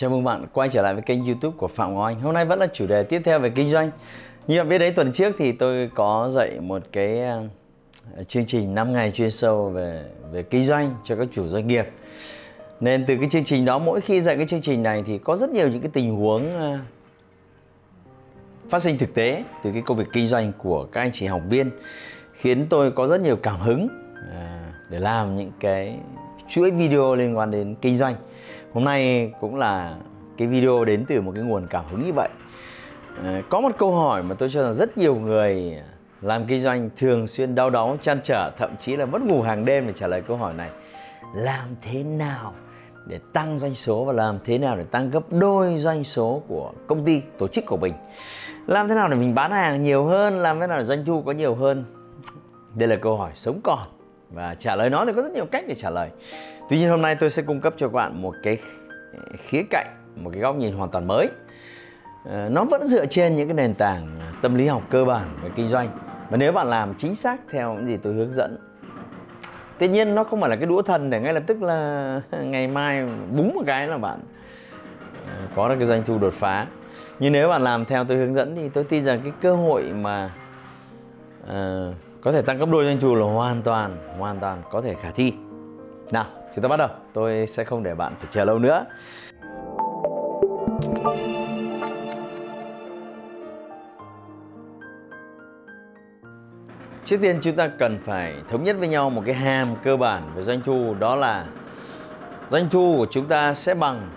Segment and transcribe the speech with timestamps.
[0.00, 2.20] Chào mừng bạn quay trở lại với kênh youtube của Phạm Ngọc Anh.
[2.20, 3.90] Hôm nay vẫn là chủ đề tiếp theo về kinh doanh.
[4.46, 7.42] Như bạn biết đấy, tuần trước thì tôi có dạy một cái à,
[8.28, 11.84] chương trình 5 ngày chuyên sâu về về kinh doanh cho các chủ doanh nghiệp.
[12.80, 15.36] Nên từ cái chương trình đó, mỗi khi dạy cái chương trình này thì có
[15.36, 16.80] rất nhiều những cái tình huống à,
[18.68, 21.42] phát sinh thực tế từ cái công việc kinh doanh của các anh chị học
[21.48, 21.70] viên,
[22.32, 23.88] khiến tôi có rất nhiều cảm hứng
[24.32, 25.98] à, để làm những cái
[26.48, 28.16] chuỗi video liên quan đến kinh doanh
[28.72, 29.96] hôm nay cũng là
[30.36, 32.28] cái video đến từ một cái nguồn cảm hứng như vậy.
[33.22, 35.82] Ờ, có một câu hỏi mà tôi cho rằng rất nhiều người
[36.22, 39.64] làm kinh doanh thường xuyên đau đớn, chăn trở thậm chí là mất ngủ hàng
[39.64, 40.70] đêm để trả lời câu hỏi này.
[41.34, 42.54] Làm thế nào
[43.06, 46.72] để tăng doanh số và làm thế nào để tăng gấp đôi doanh số của
[46.86, 47.94] công ty tổ chức của mình?
[48.66, 51.22] Làm thế nào để mình bán hàng nhiều hơn làm thế nào để doanh thu
[51.22, 51.84] có nhiều hơn?
[52.74, 53.97] Đây là câu hỏi sống còn
[54.30, 56.10] và trả lời nó thì có rất nhiều cách để trả lời.
[56.70, 58.58] Tuy nhiên hôm nay tôi sẽ cung cấp cho các bạn một cái
[59.48, 61.28] khía cạnh một cái góc nhìn hoàn toàn mới.
[62.24, 65.50] Ờ, nó vẫn dựa trên những cái nền tảng tâm lý học cơ bản về
[65.56, 65.98] kinh doanh.
[66.30, 68.56] Và nếu bạn làm chính xác theo những gì tôi hướng dẫn
[69.78, 72.68] tuy nhiên nó không phải là cái đũa thần để ngay lập tức là ngày
[72.68, 73.06] mai
[73.36, 74.20] búng một cái là bạn
[75.26, 76.66] ờ, có được cái doanh thu đột phá.
[77.18, 79.82] Nhưng nếu bạn làm theo tôi hướng dẫn thì tôi tin rằng cái cơ hội
[79.82, 80.30] mà
[81.44, 81.94] uh,
[82.28, 85.10] có thể tăng gấp đôi doanh thu là hoàn toàn hoàn toàn có thể khả
[85.10, 85.32] thi.
[86.10, 86.88] Nào, chúng ta bắt đầu.
[87.12, 88.84] Tôi sẽ không để bạn phải chờ lâu nữa.
[97.04, 100.22] Trước tiên chúng ta cần phải thống nhất với nhau một cái hàm cơ bản
[100.34, 101.46] về doanh thu, đó là
[102.50, 104.10] doanh thu của chúng ta sẽ bằng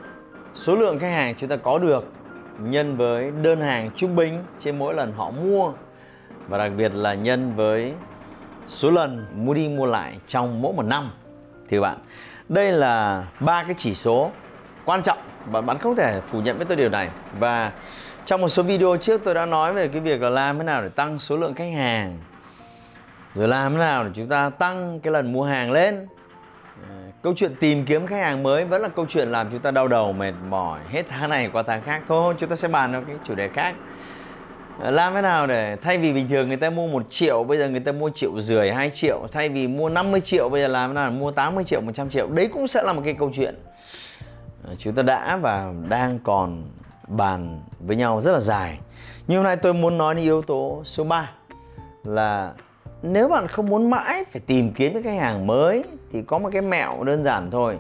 [0.54, 2.06] số lượng khách hàng chúng ta có được
[2.60, 5.72] nhân với đơn hàng trung bình trên mỗi lần họ mua
[6.48, 7.94] và đặc biệt là nhân với
[8.68, 11.12] số lần mua đi mua lại trong mỗi một năm.
[11.70, 11.98] Thì bạn,
[12.50, 14.32] đây là ba cái chỉ số
[14.86, 17.10] quan trọng và bạn không thể phủ nhận với tôi điều này.
[17.40, 17.72] Và
[18.26, 20.82] trong một số video trước tôi đã nói về cái việc là làm thế nào
[20.82, 22.18] để tăng số lượng khách hàng,
[23.36, 26.08] rồi làm thế nào để chúng ta tăng cái lần mua hàng lên.
[26.90, 29.72] Ờ, câu chuyện tìm kiếm khách hàng mới vẫn là câu chuyện làm chúng ta
[29.72, 32.02] đau đầu, mệt mỏi hết tháng này qua tháng khác.
[32.08, 33.76] Thôi, chúng ta sẽ bàn vào cái chủ đề khác
[34.84, 37.70] làm thế nào để thay vì bình thường người ta mua một triệu, bây giờ
[37.70, 40.90] người ta mua triệu rưỡi 2 triệu, thay vì mua 50 triệu, bây giờ làm
[40.90, 42.28] thế nào để mua 80 triệu 100 triệu?
[42.28, 43.56] Đấy cũng sẽ là một cái câu chuyện.
[44.64, 46.64] Ờ, chúng ta đã và đang còn
[47.08, 48.80] bàn với nhau rất là dài.
[49.28, 51.32] Nhưng hôm nay tôi muốn nói đến yếu tố số 3
[52.04, 52.54] là
[53.02, 56.50] nếu bạn không muốn mãi phải tìm kiếm cái khách hàng mới, thì có một
[56.54, 57.80] cái mẹo đơn giản thôi.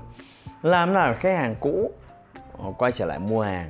[0.62, 1.92] Làm thế nào khách hàng cũ
[2.58, 3.70] ờ, quay trở lại mua hàng?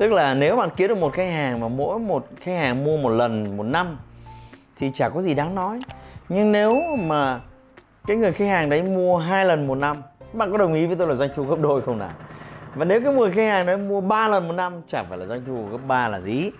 [0.00, 2.96] Tức là nếu bạn kiếm được một khách hàng mà mỗi một khách hàng mua
[2.96, 3.98] một lần, một năm,
[4.76, 5.78] thì chả có gì đáng nói.
[6.28, 7.40] Nhưng nếu mà
[8.06, 9.96] cái người khách hàng đấy mua hai lần một năm,
[10.32, 12.10] bạn có đồng ý với tôi là doanh thu gấp đôi không nào?
[12.74, 15.26] Và nếu cái người khách hàng đấy mua 3 lần một năm chẳng phải là
[15.26, 16.50] doanh thu gấp 3 là gì?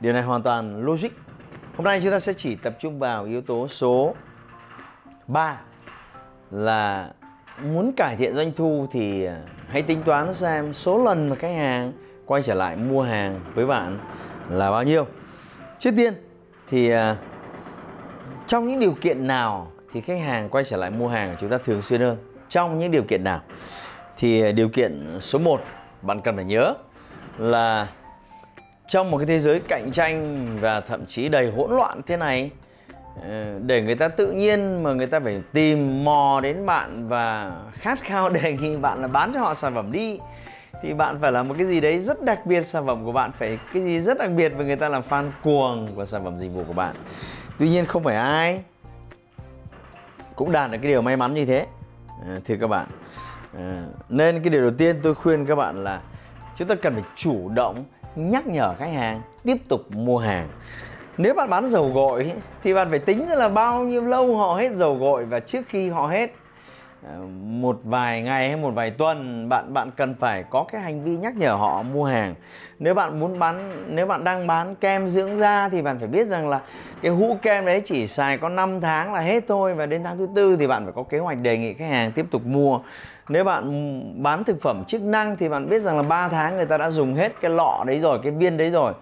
[0.00, 1.10] Điều này hoàn toàn logic.
[1.76, 4.14] Hôm nay chúng ta sẽ chỉ tập trung vào yếu tố số
[5.26, 5.58] 3
[6.50, 7.10] là
[7.64, 9.36] muốn cải thiện doanh thu thì à,
[9.68, 11.92] hãy tính toán xem số lần mà khách hàng
[12.26, 13.98] quay trở lại mua hàng với bạn
[14.50, 15.06] là bao nhiêu?
[15.78, 16.14] Trước tiên
[16.70, 17.16] thì à,
[18.46, 21.50] trong những điều kiện nào thì khách hàng quay trở lại mua hàng của chúng
[21.50, 22.16] ta thường xuyên hơn?
[22.48, 23.40] Trong những điều kiện nào?
[24.18, 25.60] Thì à, điều kiện số 1
[26.02, 26.74] bạn cần phải nhớ
[27.38, 27.88] là
[28.88, 32.50] trong một cái thế giới cạnh tranh và thậm chí đầy hỗn loạn thế này
[33.22, 37.52] ờ, để người ta tự nhiên mà người ta phải tìm mò đến bạn và
[37.72, 40.18] khát khao đề nghị bạn là bán cho họ sản phẩm đi
[40.82, 43.32] thì bạn phải là một cái gì đấy rất đặc biệt sản phẩm của bạn
[43.32, 46.38] phải cái gì rất đặc biệt và người ta làm fan cuồng của sản phẩm
[46.38, 46.94] dịch vụ của bạn.
[47.58, 48.62] Tuy nhiên không phải ai
[50.36, 51.66] cũng đạt được cái điều may mắn như thế
[52.22, 52.86] à, thưa các bạn.
[53.58, 56.00] À, nên cái điều đầu tiên tôi khuyên các bạn là
[56.56, 57.76] chúng ta cần phải chủ động
[58.16, 60.48] nhắc nhở khách hàng tiếp tục mua hàng.
[61.18, 62.32] Nếu bạn bán dầu gội
[62.62, 65.88] thì bạn phải tính là bao nhiêu lâu họ hết dầu gội và trước khi
[65.88, 66.34] họ hết.
[67.02, 71.04] Ờ, một vài ngày hay một vài tuần, bạn bạn cần phải có cái hành
[71.04, 72.34] vi nhắc nhở họ mua hàng.
[72.78, 76.26] Nếu bạn muốn bán, nếu bạn đang bán kem dưỡng da thì bạn phải biết
[76.26, 76.60] rằng là
[77.02, 80.18] cái hũ kem đấy chỉ xài có 5 tháng là hết thôi và đến tháng
[80.18, 82.80] thứ tư thì bạn phải có kế hoạch đề nghị khách hàng tiếp tục mua.
[83.28, 86.66] Nếu bạn bán thực phẩm chức năng thì bạn biết rằng là 3 tháng người
[86.66, 88.92] ta đã dùng hết cái lọ đấy rồi, cái viên đấy rồi.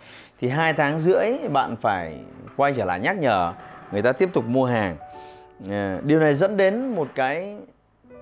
[0.41, 2.19] Thì hai tháng rưỡi bạn phải
[2.57, 3.53] quay trở lại nhắc nhở
[3.93, 4.97] người ta tiếp tục mua hàng.
[5.71, 7.57] Ờ, điều này dẫn đến một cái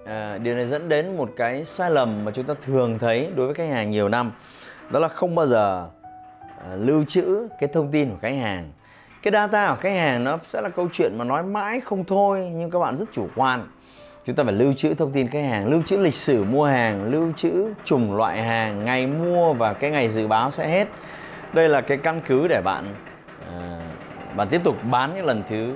[0.04, 3.46] à, điều này dẫn đến một cái sai lầm mà chúng ta thường thấy đối
[3.46, 4.32] với khách hàng nhiều năm.
[4.90, 5.88] Đó là không bao giờ
[6.64, 8.72] à, lưu trữ cái thông tin của khách hàng.
[9.22, 12.50] Cái data của khách hàng nó sẽ là câu chuyện mà nói mãi không thôi
[12.54, 13.68] nhưng các bạn rất chủ quan.
[14.26, 17.10] Chúng ta phải lưu trữ thông tin khách hàng lưu trữ lịch sử mua hàng
[17.10, 20.88] lưu trữ chủng loại hàng ngày mua và cái ngày dự báo sẽ hết.
[21.52, 22.84] Đây là cái căn cứ để bạn
[23.52, 23.80] à,
[24.36, 25.74] bạn tiếp tục bán những lần thứ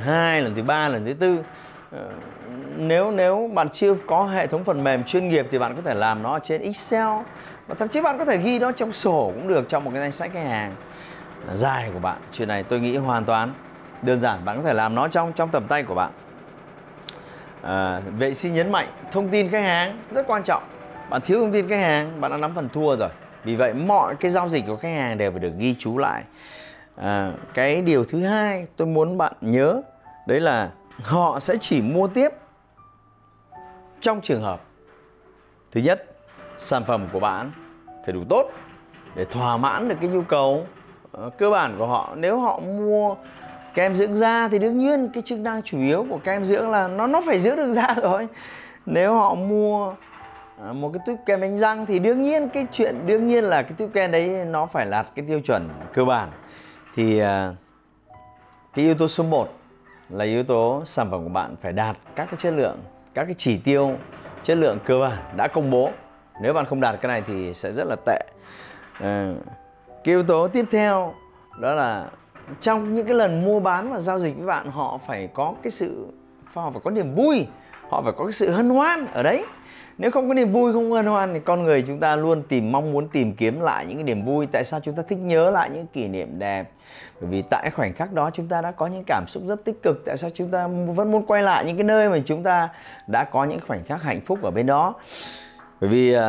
[0.00, 1.38] hai lần thứ ba lần thứ tư
[2.76, 5.94] nếu nếu bạn chưa có hệ thống phần mềm chuyên nghiệp thì bạn có thể
[5.94, 7.08] làm nó trên Excel.
[7.66, 10.00] Và thậm chí bạn có thể ghi nó trong sổ cũng được trong một cái
[10.00, 10.74] danh sách khách hàng
[11.54, 12.16] dài của bạn.
[12.32, 13.52] Chuyện này tôi nghĩ hoàn toàn
[14.02, 14.44] đơn giản.
[14.44, 16.10] Bạn có thể làm nó trong trong tầm tay của bạn.
[17.62, 20.62] À, vậy xin nhấn mạnh thông tin khách hàng rất quan trọng.
[21.10, 23.08] Bạn thiếu thông tin khách hàng bạn đã nắm phần thua rồi.
[23.44, 26.22] Vì vậy mọi cái giao dịch của khách hàng đều phải được ghi chú lại.
[26.96, 29.82] À, cái điều thứ hai tôi muốn bạn nhớ
[30.26, 30.70] đấy là
[31.02, 32.28] họ sẽ chỉ mua tiếp
[34.00, 34.60] trong trường hợp,
[35.72, 36.16] thứ nhất,
[36.58, 37.52] sản phẩm của bạn
[38.04, 38.50] phải đủ tốt
[39.14, 40.66] để thỏa mãn được cái nhu cầu
[41.12, 42.12] ờ, cơ bản của họ.
[42.16, 43.14] Nếu họ mua
[43.74, 46.88] kem dưỡng da thì đương nhiên cái chức năng chủ yếu của kem dưỡng là
[46.88, 48.28] nó nó phải dưỡng được da rồi.
[48.86, 49.94] Nếu họ mua
[50.60, 53.62] ờ, một cái túi kem đánh răng thì đương nhiên cái chuyện, đương nhiên là
[53.62, 56.28] cái túi kem đấy nó phải đạt cái tiêu chuẩn cơ bản.
[56.96, 57.54] Thì ờ,
[58.74, 59.48] cái yếu tố số 1
[60.08, 62.78] là yếu tố sản phẩm của bạn phải đạt các cái chất lượng
[63.14, 63.96] các cái chỉ tiêu
[64.44, 65.90] chất lượng cơ bản đã công bố.
[66.42, 68.20] Nếu bạn không đạt cái này thì sẽ rất là tệ.
[69.00, 69.34] À,
[70.04, 71.14] cái yếu tố tiếp theo
[71.58, 72.06] đó là
[72.60, 75.70] trong những cái lần mua bán và giao dịch với bạn họ phải có cái
[75.70, 76.06] sự
[76.54, 77.46] họ phải có niềm vui
[77.88, 79.44] họ phải có cái sự hân hoan ở đấy
[79.98, 82.72] nếu không có niềm vui không hân hoan thì con người chúng ta luôn tìm
[82.72, 84.46] mong muốn tìm kiếm lại những cái niềm vui.
[84.52, 86.70] Tại sao chúng ta thích nhớ lại những kỷ niệm đẹp?
[87.20, 89.82] Bởi vì tại khoảnh khắc đó chúng ta đã có những cảm xúc rất tích
[89.82, 90.02] cực.
[90.06, 92.68] Tại sao chúng ta vẫn muốn quay lại những cái nơi mà chúng ta
[93.06, 94.94] đã có những khoảnh khắc hạnh phúc ở bên đó?
[95.80, 96.20] Bởi vì uh,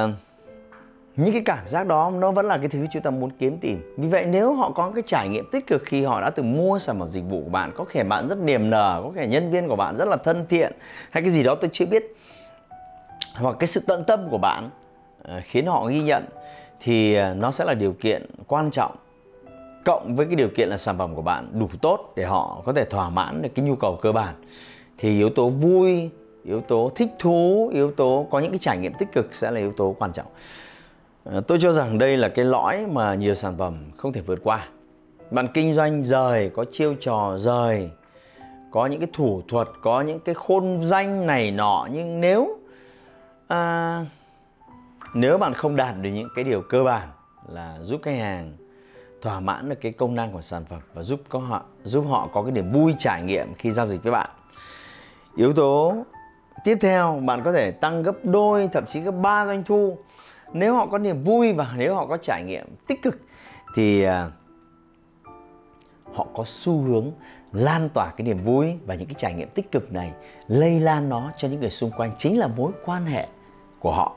[1.16, 3.94] những cái cảm giác đó nó vẫn là cái thứ chúng ta muốn kiếm tìm.
[3.98, 6.80] Vì vậy nếu họ có cái trải nghiệm tích cực khi họ đã từng mua
[6.80, 9.52] sản phẩm dịch vụ của bạn có thể bạn rất niềm nở có thể nhân
[9.52, 10.72] viên của bạn rất là thân thiện
[11.10, 12.16] hay cái gì đó tôi chưa biết
[13.36, 14.70] hoặc cái sự tận tâm của bạn
[15.24, 16.26] ờ, khiến họ ghi nhận,
[16.80, 18.96] thì ờ, nó sẽ là điều kiện quan trọng.
[19.86, 22.74] Cộng với cái điều kiện là sản phẩm của bạn đủ tốt để họ có
[22.74, 24.36] thể thỏa mãn được cái nhu cầu cơ bản,
[24.98, 26.10] thì yếu tố vui,
[26.44, 29.60] yếu tố thích thú, yếu tố có những cái trải nghiệm tích cực sẽ là
[29.60, 30.28] yếu tố quan trọng.
[31.24, 34.40] Ờ, tôi cho rằng đây là cái lõi mà nhiều sản phẩm không thể vượt
[34.44, 34.68] qua.
[35.32, 37.90] Bạn kinh doanh rời, có chiêu trò rời,
[38.72, 42.58] có những cái thủ thuật, có những cái khôn danh này nọ, nhưng nếu
[43.48, 44.06] à,
[45.14, 47.10] nếu bạn không đạt được những cái điều cơ bản
[47.48, 48.54] là giúp khách hàng
[49.22, 52.30] thỏa mãn được cái công năng của sản phẩm và giúp có họ giúp họ
[52.34, 54.30] có cái niềm vui trải nghiệm khi giao dịch với bạn.
[55.36, 55.96] Yếu tố
[56.64, 59.98] tiếp theo bạn có thể tăng gấp đôi thậm chí gấp ba doanh thu.
[60.54, 63.20] Nếu họ có niềm vui và nếu họ có trải nghiệm tích cực
[63.76, 64.32] thì à,
[66.14, 67.12] họ có xu hướng
[67.54, 70.12] lan tỏa cái niềm vui và những cái trải nghiệm tích cực này
[70.48, 72.12] lây lan nó cho những người xung quanh.
[72.20, 73.28] Chính là mối quan hệ
[73.86, 74.16] của họ.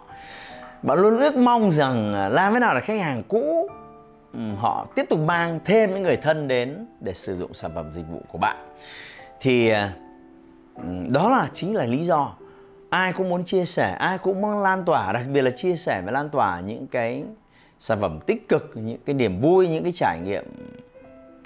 [0.82, 3.68] Bạn luôn ước mong rằng à, làm thế nào để khách hàng cũ
[4.32, 7.92] ừ, họ tiếp tục mang thêm những người thân đến để sử dụng sản phẩm
[7.92, 8.56] dịch vụ của bạn.
[9.40, 9.92] Thì à,
[10.76, 12.32] ừ, đó là chính là lý do
[12.90, 16.02] ai cũng muốn chia sẻ, ai cũng muốn lan tỏa, đặc biệt là chia sẻ
[16.06, 17.24] và lan tỏa những cái
[17.80, 20.44] sản phẩm tích cực, những cái niềm vui, những cái trải nghiệm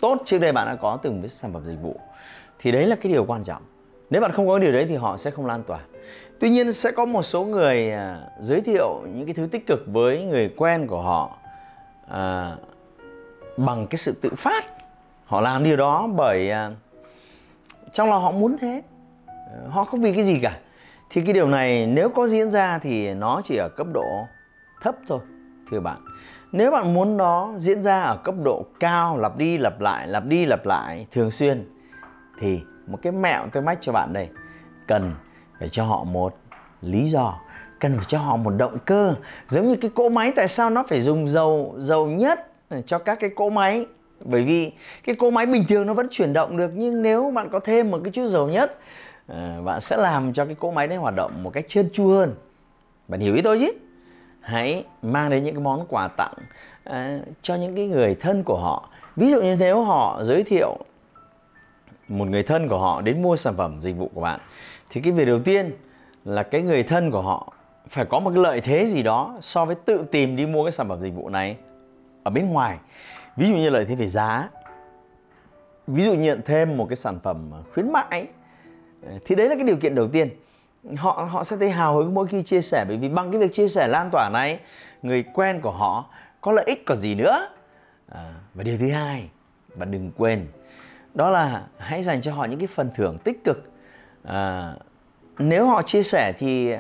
[0.00, 1.97] tốt trước đây bạn đã có từng với sản phẩm dịch vụ.
[2.59, 3.62] Thì đấy là cái điều quan trọng.
[4.11, 5.81] Nếu bạn không có điều đấy thì họ sẽ không lan tỏa
[6.42, 9.84] tuy nhiên sẽ có một số người à, giới thiệu những cái thứ tích cực
[9.87, 11.37] với người quen của họ
[12.08, 12.56] à,
[13.56, 14.64] bằng cái sự tự phát.
[15.25, 16.70] Họ làm điều đó bởi à,
[17.92, 18.82] trong lòng họ muốn thế.
[19.68, 20.58] Họ không vì cái gì cả.
[21.11, 24.26] Thì cái điều này nếu có diễn ra thì nó chỉ ở cấp độ
[24.82, 25.20] thấp thôi
[25.70, 26.00] thưa bạn.
[26.52, 30.25] Nếu bạn muốn nó diễn ra ở cấp độ cao lặp đi lặp lại lặp
[30.25, 31.70] đi lặp lại thường xuyên
[32.40, 34.28] thì một cái mẹo tôi mách cho bạn đây.
[34.87, 35.14] Cần
[35.62, 36.37] phải cho họ một
[36.83, 37.38] lý do
[37.81, 39.14] cần phải cho họ một động cơ.
[39.49, 42.49] Giống như cái cỗ máy tại sao nó phải dùng dầu dầu nhất
[42.87, 43.87] cho các cái cỗ máy.
[44.25, 44.73] Bởi vì
[45.04, 47.90] cái cỗ máy bình thường nó vẫn chuyển động được nhưng nếu bạn có thêm
[47.90, 48.78] một cái chút dầu nhất
[49.26, 52.09] ờ, bạn sẽ làm cho cái cỗ máy đấy hoạt động một cách trơn tru
[52.09, 52.35] hơn.
[53.09, 53.73] Bạn hiểu ý tôi chứ?
[54.40, 56.35] Hãy mang đến những cái món quà tặng
[56.85, 58.88] à, cho những cái người thân của họ.
[59.16, 60.78] Ví dụ như nếu họ giới thiệu
[62.09, 64.40] một người thân của họ đến mua sản phẩm dịch vụ của bạn
[64.92, 65.72] thì cái việc đầu tiên
[66.25, 67.52] là cái người thân của họ
[67.88, 70.72] phải có một cái lợi thế gì đó so với tự tìm đi mua cái
[70.72, 71.56] sản phẩm dịch vụ này
[72.22, 72.78] ở bên ngoài.
[73.37, 74.49] Ví dụ như lợi thế về giá.
[75.87, 78.26] Ví dụ nhận thêm một cái sản phẩm khuyến mãi.
[79.25, 80.28] Thì đấy là cái điều kiện đầu tiên.
[80.96, 83.54] Họ họ sẽ thấy hào hứng mỗi khi chia sẻ bởi vì bằng cái việc
[83.54, 84.61] chia sẻ lan tỏa này
[85.02, 86.04] người quen của họ
[86.40, 87.49] có lợi ích còn gì nữa.
[88.08, 89.28] À, và điều thứ hai
[89.76, 90.46] và đừng quên
[91.14, 93.72] đó là hãy dành cho họ những cái phần thưởng tích cực
[94.25, 94.73] à,
[95.38, 96.75] nếu họ chia sẻ thì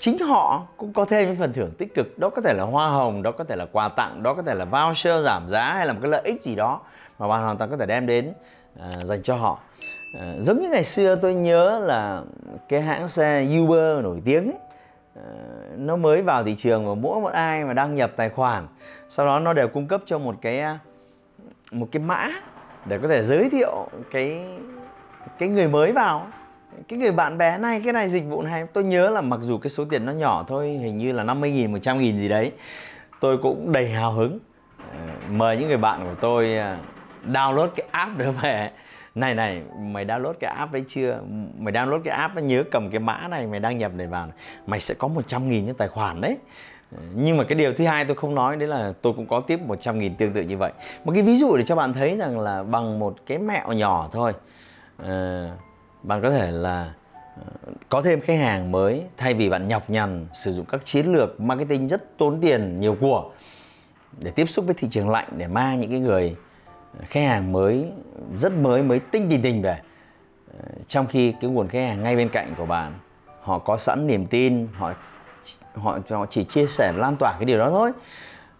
[0.00, 2.18] chính họ cũng có thêm những phần thưởng tích cực.
[2.18, 4.54] Đó có thể là hoa hồng đó có thể là quà tặng đó có thể
[4.54, 6.80] là voucher giảm giá hay là một cái lợi ích gì đó
[7.18, 8.32] mà bạn hoàn toàn có thể đem đến
[8.80, 9.58] à, dành cho họ.
[10.20, 12.22] À, giống như ngày xưa tôi nhớ là
[12.68, 14.58] cái hãng xe Uber nổi tiếng ấy,
[15.16, 15.26] à,
[15.76, 18.66] nó mới vào thị trường và mỗi một ai mà đăng nhập tài khoản
[19.08, 20.78] sau đó nó đều cung cấp cho một cái à,
[21.72, 22.28] một cái mã
[22.84, 24.46] để có thể giới thiệu cái
[25.38, 26.26] cái người mới vào,
[26.88, 29.58] cái người bạn bè này, cái này dịch vụ này, tôi nhớ là mặc dù
[29.58, 32.52] cái số tiền nó nhỏ thôi, hình như là 50 nghìn 100 nghìn gì đấy,
[33.20, 34.38] tôi cũng đầy hào hứng.
[34.78, 34.98] Ờ,
[35.30, 36.76] mời những người bạn của tôi ờ,
[37.26, 38.70] download cái app đó về.
[39.14, 41.20] Này này, mày download cái app đấy chưa?
[41.58, 44.28] Mày download cái app nhớ cầm cái mã này, mày đăng nhập để vào
[44.66, 46.36] mày sẽ có 100 nghìn trên tài khoản đấy.
[46.96, 49.40] Ờ, nhưng mà cái điều thứ hai tôi không nói, đấy là tôi cũng có
[49.40, 50.72] tiếp 100 nghìn tương tự như vậy.
[51.04, 54.08] Một cái ví dụ để cho bạn thấy rằng là bằng một cái mẹo nhỏ
[54.12, 54.32] thôi.
[54.98, 55.50] Ờ,
[56.02, 56.94] bạn có thể là
[57.36, 61.12] ờ, có thêm khách hàng mới thay vì bạn nhọc nhằn sử dụng các chiến
[61.12, 63.30] lược marketing rất tốn tiền nhiều của
[64.20, 66.36] để tiếp xúc với thị trường lạnh, để mang những cái người
[66.98, 67.84] ờ, khách hàng mới,
[68.40, 69.80] rất mới mới tinh tình tình về.
[70.88, 72.94] Trong khi cái nguồn khách hàng ngay bên cạnh của bạn,
[73.40, 74.92] họ có sẵn niềm tin, họ
[75.74, 77.92] họ họ chỉ chia sẻ lan tỏa cái điều đó thôi.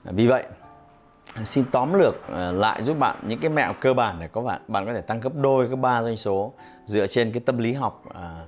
[0.05, 0.45] Vì vậy
[1.45, 4.61] xin tóm lược ờ, lại giúp bạn những cái mẹo cơ bản để có bạn
[4.69, 6.53] bạn có thể tăng gấp đôi gấp ba doanh số
[6.87, 8.45] dựa trên cái tâm lý học à,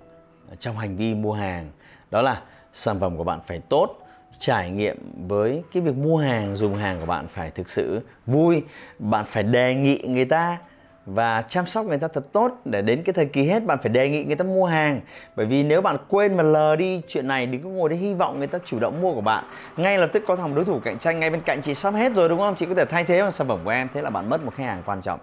[0.61, 1.71] trong hành vi mua hàng.
[2.11, 4.07] Đó là sản phẩm của bạn phải tốt
[4.38, 4.97] trải nghiệm
[5.28, 8.62] với cái việc mua hàng dùng hàng của bạn phải thực sự vui
[8.99, 10.59] bạn phải đề nghị người ta
[11.07, 13.89] và chăm sóc người ta thật tốt để đến cái thời kỳ hết bạn phải
[13.89, 15.01] đề nghị người ta mua hàng.
[15.37, 18.15] Bởi vì nếu bạn quên mà lờ đi chuyện này đừng có ngồi đấy hy
[18.15, 19.45] vọng người ta chủ động mua của bạn.
[19.77, 22.13] Ngay lập tức có thằng đối thủ cạnh tranh ngay bên cạnh chị sắp hết
[22.15, 22.55] rồi, đúng không?
[22.55, 23.89] Chị có thể thay thế bằng sản phẩm của em.
[23.95, 25.21] Thế là bạn mất một khách hàng quan trọng.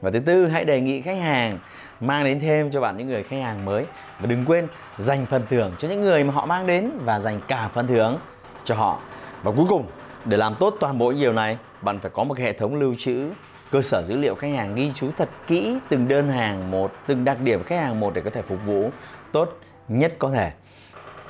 [0.00, 1.58] Và thứ tư, hãy đề nghị khách hàng
[2.00, 3.84] mang đến thêm cho bạn những người khách hàng mới.
[4.20, 4.66] Và đừng quên
[4.98, 8.18] dành phần thưởng cho những người mà họ mang đến và dành cả phần thưởng
[8.64, 9.00] cho họ.
[9.42, 9.86] Và cuối cùng,
[10.24, 12.94] để làm tốt toàn bộ những điều này, bạn phải có một hệ thống lưu
[12.98, 13.28] trữ
[13.70, 17.24] cơ sở dữ liệu khách hàng ghi chú thật kỹ từng đơn hàng một, từng
[17.24, 18.90] đặc điểm khách hàng một để có thể phục vụ
[19.32, 19.58] tốt
[19.88, 20.52] nhất có thể.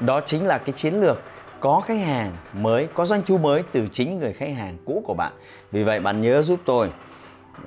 [0.00, 1.23] Đó chính là cái chiến lược
[1.61, 5.14] có khách hàng mới, có doanh thu mới từ chính người khách hàng cũ của
[5.14, 5.32] bạn.
[5.73, 6.90] Vì vậy bạn nhớ giúp tôi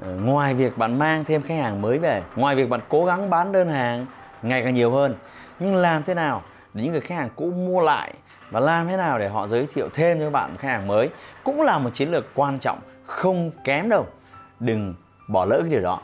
[0.02, 3.30] ờ, ngoài việc bạn mang thêm khách hàng mới về, ngoài việc bạn cố gắng
[3.30, 4.06] bán đơn hàng
[4.42, 5.16] ngày càng nhiều hơn,
[5.60, 8.14] nhưng làm thế nào để những người khách hàng cũ mua lại
[8.52, 11.10] và làm thế nào để họ giới thiệu thêm cho bạn khách hàng mới
[11.44, 14.06] cũng là một chiến lược quan trọng không kém đâu
[14.64, 14.94] đừng
[15.28, 16.02] bỏ lỡ cái điều đó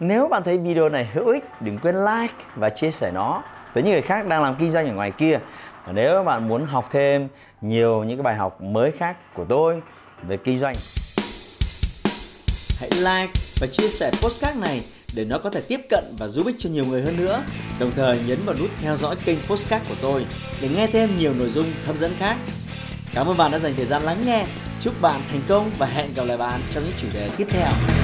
[0.00, 3.42] nếu bạn thấy video này hữu ích, đừng quên like và chia sẻ nó
[3.74, 5.38] với những người khác đang làm kinh doanh ở ngoài kia
[5.86, 7.28] và nếu bạn muốn học thêm
[7.60, 9.82] nhiều những cái bài học mới khác của tôi
[10.22, 10.74] về kinh doanh,
[12.80, 14.80] hãy like và chia sẻ postcard này
[15.16, 17.42] để nó có thể tiếp cận và giúp ích cho nhiều người hơn nữa.
[17.80, 20.26] Đồng thời nhấn vào nút theo dõi kênh Postcard của tôi
[20.62, 22.36] để nghe thêm nhiều nội dung hấp dẫn khác.
[23.14, 24.44] Cảm ơn bạn đã dành thời gian lắng nghe.
[24.80, 27.99] Chúc bạn thành công và hẹn gặp lại bạn trong những chủ đề tiếp theo.